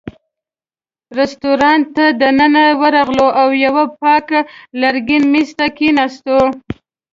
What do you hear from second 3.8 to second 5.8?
پاک لرګین مېز ته